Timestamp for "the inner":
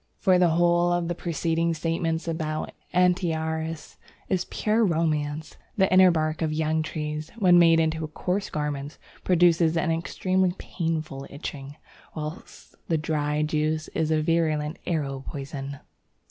5.77-6.09